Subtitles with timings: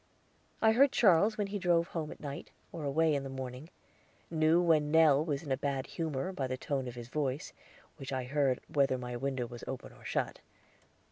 [0.63, 3.69] I heard Charles when he drove home at night, or away in the morning;
[4.31, 7.53] knew when Nell was in a bad humor by the tone of his voice,
[7.97, 10.39] which I heard whether my window was open or shut.